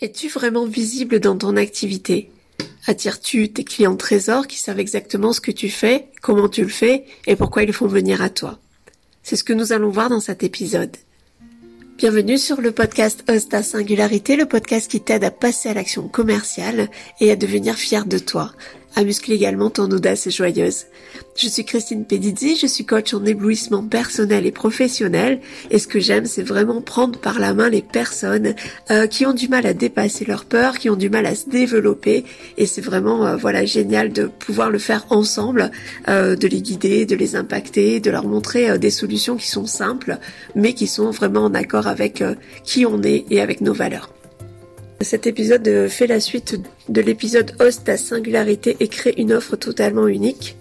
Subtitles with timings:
[0.00, 2.30] Es-tu vraiment visible dans ton activité?
[2.86, 7.04] Attires-tu tes clients trésors qui savent exactement ce que tu fais, comment tu le fais
[7.26, 8.60] et pourquoi ils font venir à toi?
[9.24, 10.96] C'est ce que nous allons voir dans cet épisode.
[11.96, 16.90] Bienvenue sur le podcast Osta Singularité, le podcast qui t'aide à passer à l'action commerciale
[17.18, 18.52] et à devenir fier de toi
[18.96, 20.86] à muscler également ton audace joyeuse.
[21.36, 26.00] Je suis Christine Pedizzi, je suis coach en éblouissement personnel et professionnel et ce que
[26.00, 28.54] j'aime c'est vraiment prendre par la main les personnes
[28.90, 31.48] euh, qui ont du mal à dépasser leur peur, qui ont du mal à se
[31.48, 32.24] développer
[32.56, 35.70] et c'est vraiment euh, voilà génial de pouvoir le faire ensemble,
[36.08, 40.18] euh, de les guider, de les impacter, de leur montrer des solutions qui sont simples
[40.56, 42.22] mais qui sont vraiment en accord avec
[42.64, 44.10] qui on est et avec nos valeurs.
[45.00, 50.08] Cet épisode fait la suite de l'épisode Host ta singularité et crée une offre totalement
[50.08, 50.56] unique.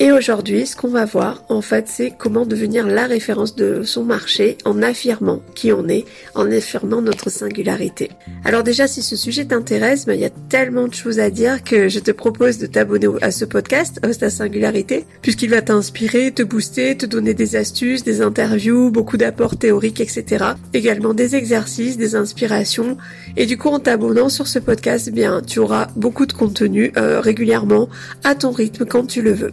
[0.00, 4.02] Et aujourd'hui, ce qu'on va voir, en fait, c'est comment devenir la référence de son
[4.02, 8.10] marché en affirmant qui on est, en affirmant notre singularité.
[8.44, 11.62] Alors déjà, si ce sujet t'intéresse, ben, il y a tellement de choses à dire
[11.62, 16.32] que je te propose de t'abonner à ce podcast, Host ta singularité, puisqu'il va t'inspirer,
[16.32, 20.44] te booster, te donner des astuces, des interviews, beaucoup d'apports théoriques, etc.
[20.72, 22.96] Également des exercices, des inspirations.
[23.36, 27.20] Et du coup, en t'abonnant sur ce podcast, bien, tu auras beaucoup de contenu euh,
[27.20, 27.88] régulièrement
[28.24, 29.52] à ton rythme quand tu le veux.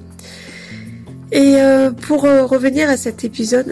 [1.31, 3.67] Et euh, pour euh, revenir à cet épisode,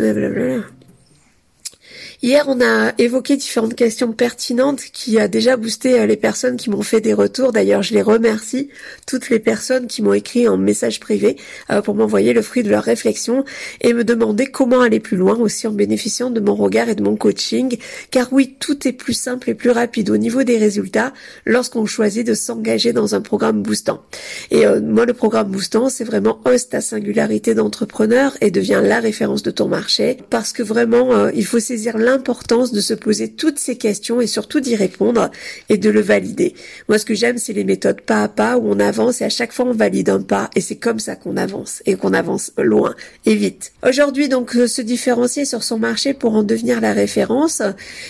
[2.21, 6.69] Hier, on a évoqué différentes questions pertinentes qui a déjà boosté euh, les personnes qui
[6.69, 7.53] m'ont fait des retours.
[7.53, 8.67] D'ailleurs, je les remercie,
[9.07, 11.37] toutes les personnes qui m'ont écrit en message privé
[11.69, 13.45] euh, pour m'envoyer le fruit de leur réflexion
[13.79, 17.01] et me demander comment aller plus loin aussi en bénéficiant de mon regard et de
[17.01, 17.77] mon coaching.
[18.11, 21.13] Car oui, tout est plus simple et plus rapide au niveau des résultats
[21.45, 24.03] lorsqu'on choisit de s'engager dans un programme boostant.
[24.51, 28.99] Et euh, moi, le programme boostant, c'est vraiment host ta singularité d'entrepreneur et devient la
[28.99, 33.59] référence de ton marché parce que vraiment, il faut saisir l'importance de se poser toutes
[33.59, 35.29] ces questions et surtout d'y répondre
[35.69, 36.55] et de le valider.
[36.87, 39.29] Moi, ce que j'aime, c'est les méthodes pas à pas où on avance et à
[39.29, 42.51] chaque fois on valide un pas et c'est comme ça qu'on avance et qu'on avance
[42.57, 43.71] loin et vite.
[43.87, 47.61] Aujourd'hui, donc, euh, se différencier sur son marché pour en devenir la référence.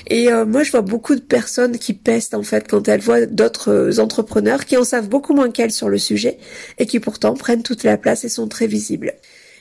[0.07, 3.25] Et euh, moi, je vois beaucoup de personnes qui pestent en fait quand elles voient
[3.25, 6.37] d'autres euh, entrepreneurs qui en savent beaucoup moins qu'elles sur le sujet
[6.77, 9.13] et qui pourtant prennent toute la place et sont très visibles.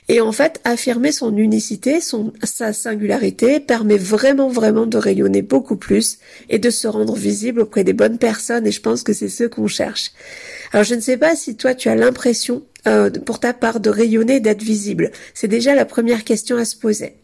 [0.09, 5.77] Et en fait, affirmer son unicité, son, sa singularité permet vraiment, vraiment de rayonner beaucoup
[5.77, 9.29] plus et de se rendre visible auprès des bonnes personnes et je pense que c'est
[9.29, 10.13] ce qu'on cherche.
[10.73, 13.91] Alors je ne sais pas si toi tu as l'impression euh, pour ta part de
[13.91, 15.11] rayonner, d'être visible.
[15.35, 17.17] C'est déjà la première question à se poser.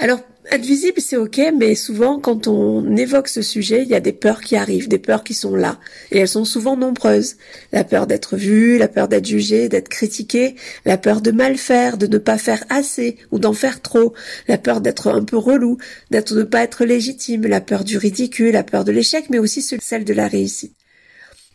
[0.00, 0.20] Alors,
[0.52, 4.12] être visible, c'est ok, mais souvent, quand on évoque ce sujet, il y a des
[4.12, 5.80] peurs qui arrivent, des peurs qui sont là.
[6.12, 7.34] Et elles sont souvent nombreuses.
[7.72, 10.54] La peur d'être vue, la peur d'être jugée, d'être critiquée,
[10.84, 14.14] la peur de mal faire, de ne pas faire assez ou d'en faire trop,
[14.46, 15.78] la peur d'être un peu relou,
[16.12, 19.40] d'être de ne pas être légitime, la peur du ridicule, la peur de l'échec, mais
[19.40, 20.78] aussi celle de la réussite.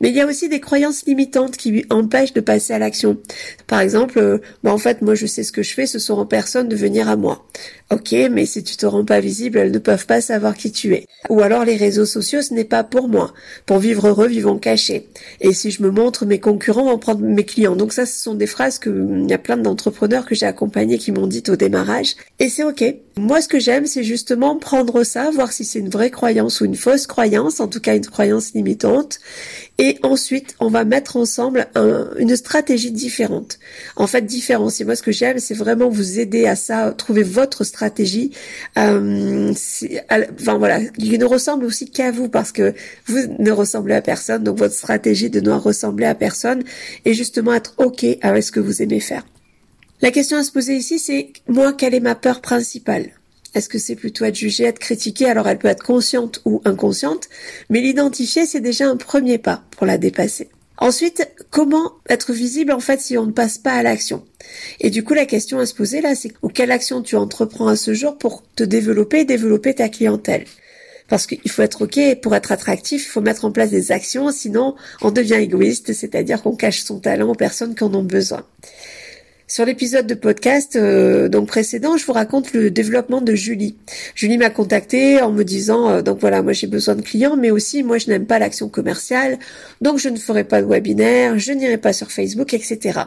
[0.03, 3.17] Mais il y a aussi des croyances limitantes qui lui empêchent de passer à l'action.
[3.67, 6.15] Par exemple, euh, bah, en fait, moi je sais ce que je fais, ce sont
[6.15, 7.45] en personne de venir à moi.
[7.93, 10.95] Ok, mais si tu te rends pas visible, elles ne peuvent pas savoir qui tu
[10.95, 11.05] es.
[11.29, 13.33] Ou alors les réseaux sociaux, ce n'est pas pour moi.
[13.67, 15.09] Pour vivre heureux, vivons cachés.
[15.41, 17.75] Et si je me montre, mes concurrents vont prendre mes clients.
[17.75, 20.97] Donc ça, ce sont des phrases que il y a plein d'entrepreneurs que j'ai accompagnés
[20.97, 22.15] qui m'ont dites au démarrage.
[22.39, 22.83] Et c'est ok.
[23.15, 26.65] Moi, ce que j'aime, c'est justement prendre ça, voir si c'est une vraie croyance ou
[26.65, 29.19] une fausse croyance, en tout cas une croyance limitante.
[29.77, 31.67] Et ensuite, on va mettre ensemble
[32.17, 33.59] une stratégie différente.
[33.95, 34.83] En fait, différencier.
[34.83, 38.31] Moi, ce que j'aime, c'est vraiment vous aider à ça, trouver votre stratégie stratégie,
[38.77, 42.73] euh, enfin voilà, il ne ressemble aussi qu'à vous parce que
[43.07, 46.63] vous ne ressemblez à personne, donc votre stratégie de ne ressembler à personne
[47.03, 49.25] et justement être ok avec ce que vous aimez faire.
[50.01, 53.07] La question à se poser ici, c'est moi, quelle est ma peur principale?
[53.53, 55.25] Est-ce que c'est plutôt être jugé, être critiqué?
[55.25, 57.27] Alors elle peut être consciente ou inconsciente,
[57.69, 60.49] mais l'identifier, c'est déjà un premier pas pour la dépasser.
[60.77, 64.25] Ensuite, comment être visible en fait si on ne passe pas à l'action?
[64.79, 67.75] Et du coup, la question à se poser là, c'est quelle action tu entreprends à
[67.75, 70.45] ce jour pour te développer développer ta clientèle?
[71.07, 74.31] Parce qu'il faut être ok pour être attractif, il faut mettre en place des actions,
[74.31, 78.45] sinon on devient égoïste, c'est-à-dire qu'on cache son talent aux personnes qui en ont besoin.
[79.53, 83.75] Sur l'épisode de podcast euh, donc précédent, je vous raconte le développement de Julie.
[84.15, 87.51] Julie m'a contacté en me disant euh, donc voilà, moi j'ai besoin de clients, mais
[87.51, 89.37] aussi moi je n'aime pas l'action commerciale,
[89.79, 93.01] donc je ne ferai pas de webinaire, je n'irai pas sur Facebook, etc.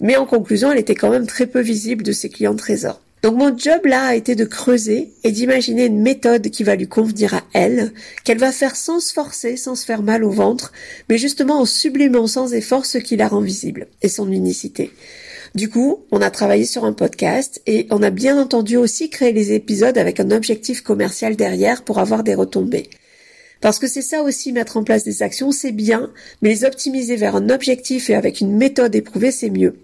[0.00, 3.02] Mais en conclusion, elle était quand même très peu visible de ses clients trésors.
[3.22, 6.88] Donc mon job là a été de creuser et d'imaginer une méthode qui va lui
[6.88, 7.92] convenir à elle,
[8.24, 10.72] qu'elle va faire sans se forcer, sans se faire mal au ventre,
[11.10, 14.90] mais justement en sublimant sans effort ce qui la rend visible et son unicité.
[15.54, 19.32] Du coup, on a travaillé sur un podcast et on a bien entendu aussi créé
[19.32, 22.88] les épisodes avec un objectif commercial derrière pour avoir des retombées.
[23.60, 26.10] Parce que c'est ça aussi, mettre en place des actions, c'est bien,
[26.40, 29.76] mais les optimiser vers un objectif et avec une méthode éprouvée, c'est mieux.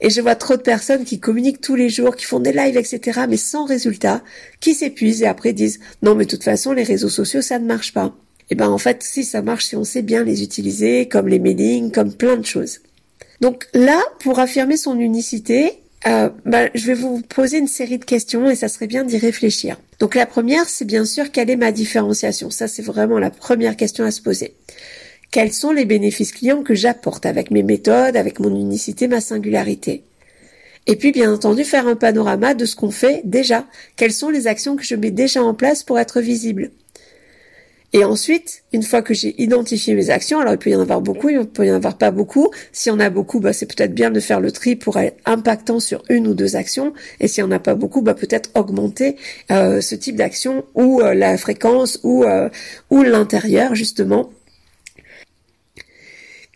[0.00, 2.76] Et je vois trop de personnes qui communiquent tous les jours, qui font des lives,
[2.76, 4.24] etc., mais sans résultat,
[4.58, 7.66] qui s'épuisent et après disent, non, mais de toute façon, les réseaux sociaux, ça ne
[7.66, 8.16] marche pas.
[8.48, 11.28] Et eh ben, en fait, si ça marche, si on sait bien les utiliser, comme
[11.28, 12.80] les mailings, comme plein de choses.
[13.40, 18.04] Donc là, pour affirmer son unicité, euh, bah, je vais vous poser une série de
[18.04, 19.78] questions et ça serait bien d'y réfléchir.
[19.98, 22.50] Donc la première, c'est bien sûr quelle est ma différenciation?
[22.50, 24.54] Ça, c'est vraiment la première question à se poser.
[25.30, 30.02] Quels sont les bénéfices clients que j'apporte avec mes méthodes, avec mon unicité, ma singularité?
[30.86, 33.66] Et puis, bien entendu, faire un panorama de ce qu'on fait déjà.
[33.96, 36.70] Quelles sont les actions que je mets déjà en place pour être visible?
[37.92, 41.00] Et ensuite, une fois que j'ai identifié mes actions, alors il peut y en avoir
[41.00, 42.50] beaucoup, il peut y en avoir pas beaucoup.
[42.70, 45.80] Si on a beaucoup, bah, c'est peut-être bien de faire le tri pour être impactant
[45.80, 46.92] sur une ou deux actions.
[47.18, 49.16] Et si on n'a pas beaucoup, bah, peut-être augmenter
[49.50, 52.48] euh, ce type d'action ou euh, la fréquence ou, euh,
[52.90, 54.30] ou l'intérieur justement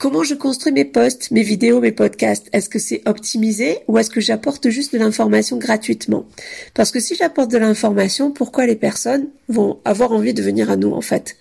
[0.00, 2.48] Comment je construis mes posts, mes vidéos, mes podcasts?
[2.52, 6.26] Est-ce que c'est optimisé ou est-ce que j'apporte juste de l'information gratuitement?
[6.74, 10.76] Parce que si j'apporte de l'information, pourquoi les personnes vont avoir envie de venir à
[10.76, 11.36] nous en fait?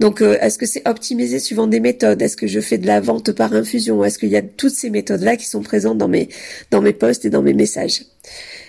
[0.00, 2.20] Donc euh, est-ce que c'est optimisé suivant des méthodes?
[2.20, 4.04] Est-ce que je fais de la vente par infusion?
[4.04, 6.28] Est-ce qu'il y a toutes ces méthodes-là qui sont présentes dans mes
[6.70, 8.04] dans mes posts et dans mes messages?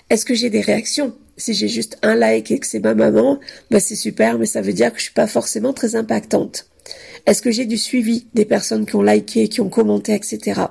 [0.09, 1.13] Est-ce que j'ai des réactions?
[1.35, 4.61] Si j'ai juste un like et que c'est ma maman, bah c'est super, mais ça
[4.61, 6.67] veut dire que je suis pas forcément très impactante.
[7.25, 10.61] Est-ce que j'ai du suivi des personnes qui ont liké, qui ont commenté, etc.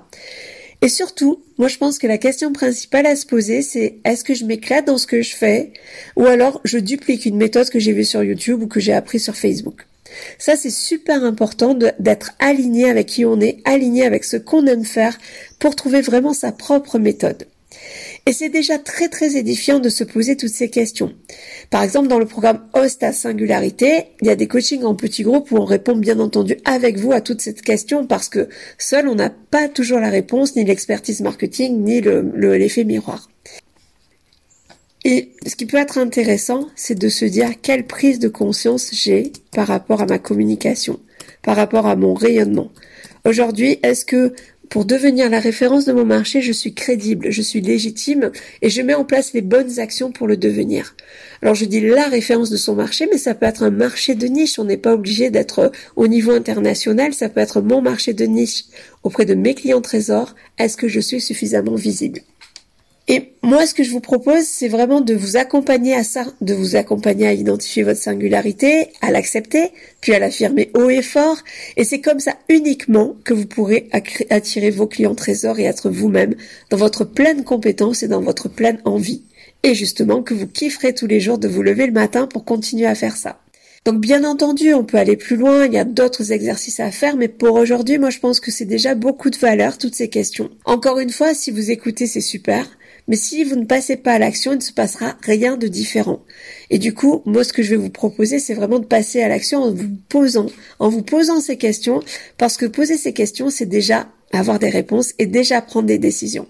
[0.82, 4.34] Et surtout, moi je pense que la question principale à se poser, c'est est-ce que
[4.34, 5.72] je m'éclate dans ce que je fais
[6.16, 9.18] ou alors je duplique une méthode que j'ai vue sur YouTube ou que j'ai appris
[9.18, 9.86] sur Facebook.
[10.38, 14.84] Ça, c'est super important d'être aligné avec qui on est, aligné avec ce qu'on aime
[14.84, 15.18] faire
[15.58, 17.46] pour trouver vraiment sa propre méthode.
[18.26, 21.12] Et c'est déjà très très édifiant de se poser toutes ces questions.
[21.70, 25.24] Par exemple, dans le programme Host à Singularité, il y a des coachings en petits
[25.24, 28.48] groupes où on répond bien entendu avec vous à toutes ces questions parce que
[28.78, 33.28] seul on n'a pas toujours la réponse, ni l'expertise marketing, ni l'effet miroir.
[35.04, 39.32] Et ce qui peut être intéressant, c'est de se dire quelle prise de conscience j'ai
[39.52, 40.98] par rapport à ma communication,
[41.42, 42.70] par rapport à mon rayonnement.
[43.26, 44.34] Aujourd'hui, est-ce que
[44.68, 48.30] pour devenir la référence de mon marché, je suis crédible, je suis légitime
[48.62, 50.96] et je mets en place les bonnes actions pour le devenir.
[51.42, 54.26] Alors je dis la référence de son marché, mais ça peut être un marché de
[54.26, 54.58] niche.
[54.58, 57.12] On n'est pas obligé d'être au niveau international.
[57.14, 58.64] Ça peut être mon marché de niche
[59.02, 60.34] auprès de mes clients trésors.
[60.58, 62.20] Est-ce que je suis suffisamment visible?
[63.06, 66.54] Et moi, ce que je vous propose, c'est vraiment de vous accompagner à ça, de
[66.54, 71.36] vous accompagner à identifier votre singularité, à l'accepter, puis à l'affirmer haut et fort.
[71.76, 73.90] Et c'est comme ça uniquement que vous pourrez
[74.30, 76.34] attirer vos clients trésors et être vous-même
[76.70, 79.22] dans votre pleine compétence et dans votre pleine envie.
[79.64, 82.86] Et justement, que vous kifferez tous les jours de vous lever le matin pour continuer
[82.86, 83.40] à faire ça.
[83.84, 87.16] Donc bien entendu, on peut aller plus loin, il y a d'autres exercices à faire,
[87.18, 90.48] mais pour aujourd'hui, moi je pense que c'est déjà beaucoup de valeur, toutes ces questions.
[90.64, 92.66] Encore une fois, si vous écoutez, c'est super.
[93.06, 96.22] Mais si vous ne passez pas à l'action, il ne se passera rien de différent.
[96.70, 99.28] Et du coup, moi, ce que je vais vous proposer, c'est vraiment de passer à
[99.28, 100.46] l'action en vous posant,
[100.78, 102.00] en vous posant ces questions,
[102.38, 106.48] parce que poser ces questions, c'est déjà avoir des réponses et déjà prendre des décisions.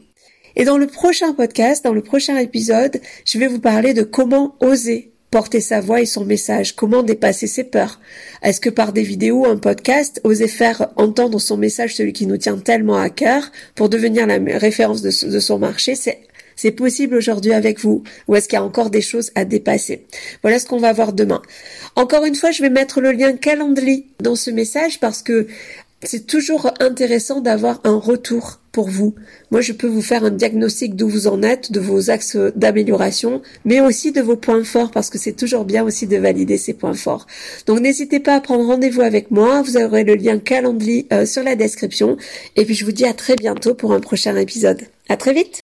[0.56, 4.56] Et dans le prochain podcast, dans le prochain épisode, je vais vous parler de comment
[4.60, 8.00] oser porter sa voix et son message, comment dépasser ses peurs.
[8.44, 12.36] Est-ce que par des vidéos, un podcast, oser faire entendre son message, celui qui nous
[12.36, 16.20] tient tellement à cœur, pour devenir la référence de, de son marché, c'est
[16.56, 20.06] c'est possible aujourd'hui avec vous ou est-ce qu'il y a encore des choses à dépasser?
[20.42, 21.42] Voilà ce qu'on va voir demain.
[21.96, 25.46] Encore une fois, je vais mettre le lien Calendly dans ce message parce que
[26.04, 29.14] c'est toujours intéressant d'avoir un retour pour vous.
[29.50, 33.40] Moi, je peux vous faire un diagnostic d'où vous en êtes, de vos axes d'amélioration,
[33.64, 36.74] mais aussi de vos points forts, parce que c'est toujours bien aussi de valider ces
[36.74, 37.26] points forts.
[37.66, 39.62] Donc, n'hésitez pas à prendre rendez-vous avec moi.
[39.62, 42.16] Vous aurez le lien Calendly euh, sur la description.
[42.56, 44.82] Et puis, je vous dis à très bientôt pour un prochain épisode.
[45.08, 45.63] À très vite!